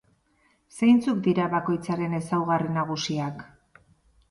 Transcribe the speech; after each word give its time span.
Zeintzuk 0.77 1.19
dira 1.27 1.45
bakoitzaren 1.51 2.17
ezaugarri 2.21 2.75
nagusiak? 2.81 3.49